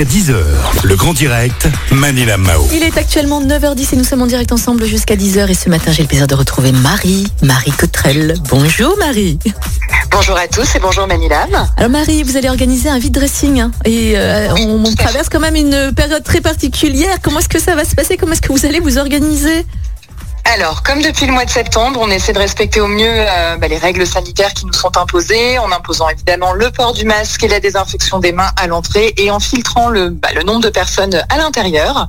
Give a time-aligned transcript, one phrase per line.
[0.00, 0.34] jusqu'à 10h.
[0.84, 2.66] Le grand direct, Manila Mao.
[2.72, 5.50] Il est actuellement 9h10 et nous sommes en direct ensemble jusqu'à 10h.
[5.50, 8.34] Et ce matin, j'ai le plaisir de retrouver Marie, Marie Cotrel.
[8.48, 9.38] Bonjour Marie.
[10.10, 11.50] Bonjour à tous et bonjour Manilam.
[11.76, 15.40] Alors Marie, vous allez organiser un vide dressing hein, et euh, on, on traverse quand
[15.40, 17.18] même une période très particulière.
[17.22, 18.16] Comment est-ce que ça va se passer?
[18.16, 19.66] Comment est-ce que vous allez vous organiser?
[20.44, 23.68] Alors, comme depuis le mois de septembre, on essaie de respecter au mieux euh, bah,
[23.68, 27.48] les règles sanitaires qui nous sont imposées, en imposant évidemment le port du masque et
[27.48, 31.22] la désinfection des mains à l'entrée et en filtrant le, bah, le nombre de personnes
[31.28, 32.08] à l'intérieur.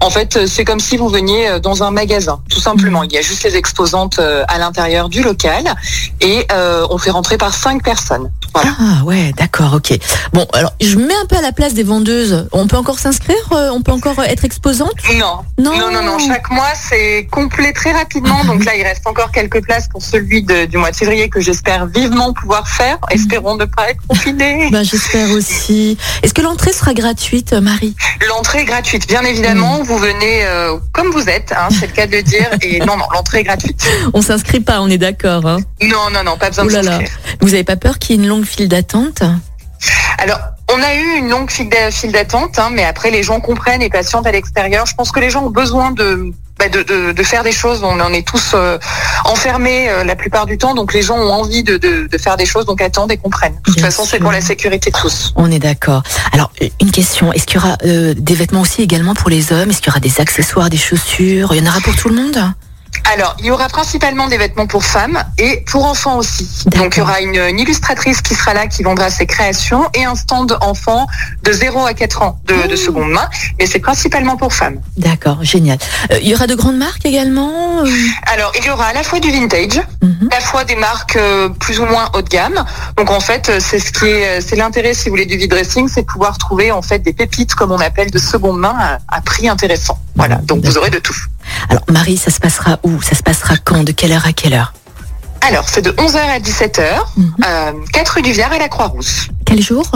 [0.00, 3.02] En fait, euh, c'est comme si vous veniez euh, dans un magasin, tout simplement.
[3.02, 5.74] Il y a juste les exposantes à l'intérieur du local
[6.20, 8.30] et euh, on fait rentrer par cinq personnes.
[8.54, 8.70] Voilà.
[8.78, 9.98] Ah ouais, d'accord, ok.
[10.32, 12.48] Bon, alors je me mets un peu à la place des vendeuses.
[12.52, 14.94] On peut encore s'inscrire On peut encore être exposante?
[15.14, 15.38] Non.
[15.58, 15.76] Non.
[15.78, 16.18] non, non, non.
[16.18, 18.44] Chaque mois, c'est complet très rapidement.
[18.44, 21.40] Donc là, il reste encore quelques places pour celui de- du mois de février que
[21.40, 22.98] j'espère vivement pouvoir faire.
[23.10, 24.68] Espérons ne pas être confinés.
[24.72, 25.96] Ben, J'espère aussi.
[26.22, 27.94] Est-ce que l'entrée sera gratuite, Marie?
[28.28, 29.82] L'entrée est gratuite, bien évidemment.
[29.82, 32.48] Vous venez euh, comme vous êtes, hein, c'est le cas de le dire.
[32.62, 33.82] Et non, non, l'entrée est gratuite.
[34.14, 35.46] On s'inscrit pas, on est d'accord.
[35.46, 37.08] Hein Non, non, non, pas besoin de s'inscrire.
[37.40, 39.22] vous avez pas peur qu'il y ait une longue file d'attente?
[40.18, 40.38] Alors,
[40.72, 43.82] on a eu une longue file d'a- file d'attente, hein, mais après, les gens comprennent
[43.82, 44.84] et patientent à l'extérieur.
[44.86, 46.32] Je pense que les gens ont besoin de,
[46.68, 47.82] de, de, de faire des choses.
[47.82, 48.78] On en est tous euh,
[49.24, 52.66] enfermés euh, la plupart du temps, donc les gens ont envie de, faire des choses,
[52.66, 53.54] donc attendent et comprennent.
[53.54, 55.32] De toute Bien façon, c'est pour la sécurité de tous.
[55.36, 56.02] On est d'accord.
[56.32, 57.32] Alors, une question.
[57.32, 59.70] Est-ce qu'il y aura euh, des vêtements aussi également pour les hommes?
[59.70, 61.54] Est-ce qu'il y aura des accessoires, des chaussures?
[61.54, 62.38] Il y en aura pour tout le monde?
[63.12, 66.48] Alors, il y aura principalement des vêtements pour femmes et pour enfants aussi.
[66.66, 70.04] Donc, il y aura une, une illustratrice qui sera là, qui vendra ses créations et
[70.04, 71.06] un stand enfant
[71.42, 72.76] de 0 à 4 ans de, de Oh.
[72.76, 73.28] seconde main.
[73.58, 74.80] Mais c'est principalement pour femmes.
[74.96, 75.78] D'accord, génial.
[76.12, 77.82] Euh, il y aura de grandes marques également
[78.32, 80.28] Alors, il y aura à la fois du vintage, mhm.
[80.30, 82.64] à la fois des marques euh, plus ou moins haut de gamme.
[82.96, 85.50] Donc, en fait, euh, c'est ce qui est, c'est l'intérêt, si vous voulez, du vide
[85.50, 88.76] dressing, c'est de pouvoir trouver, en fait, des pépites, comme on appelle, de seconde main
[88.78, 89.98] à, à prix intéressant.
[90.16, 90.36] Voilà.
[90.36, 91.16] Donc, vous aurez de tout.
[91.68, 93.00] Alors, Marie, ça se passera où?
[93.02, 93.84] Ça se passera quand?
[93.84, 94.72] De quelle heure à quelle heure?
[95.42, 96.82] Alors, c'est de 11h à 17h,
[97.16, 97.34] Mhm.
[97.46, 99.28] euh, 4 rue du Viard à la Croix-Rousse.
[99.46, 99.90] Quel jour?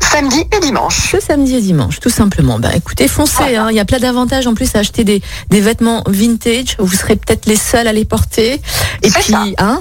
[0.00, 1.10] Samedi et dimanche.
[1.10, 2.60] Ce samedi et dimanche, tout simplement.
[2.60, 3.56] Bah, écoutez, foncez.
[3.56, 3.66] Hein.
[3.70, 5.20] Il y a plein d'avantages en plus à acheter des,
[5.50, 6.76] des vêtements vintage.
[6.78, 8.60] Vous serez peut-être les seuls à les porter.
[9.02, 9.44] Et C'est puis, ça.
[9.58, 9.80] hein,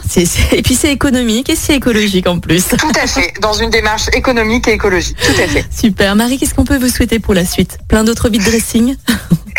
[0.51, 2.65] et puis c'est économique et c'est écologique en plus.
[2.69, 5.15] Tout à fait, dans une démarche économique et écologique.
[5.17, 5.65] Tout à fait.
[5.71, 6.15] Super.
[6.15, 7.77] Marie, qu'est-ce qu'on peut vous souhaiter pour la suite?
[7.87, 8.95] Plein d'autres vide dressing?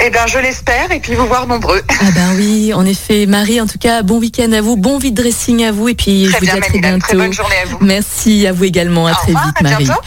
[0.07, 1.81] Eh bien, je l'espère, et puis vous voir nombreux.
[1.89, 3.25] Ah ben oui, en effet.
[3.25, 5.89] Marie, en tout cas, bon week-end à vous, bon vide dressing à vous.
[5.89, 6.99] Et puis, je vous dis à très Manila.
[6.99, 7.17] Très bientôt.
[7.17, 7.79] bonne journée à vous.
[7.81, 9.07] Merci à vous également.
[9.07, 9.85] À Au très revoir, vite, Marie.
[9.85, 10.01] bientôt.